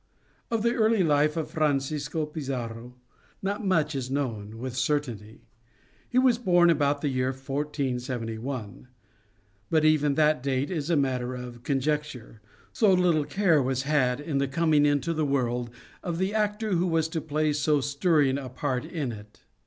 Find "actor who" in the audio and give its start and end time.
16.33-16.87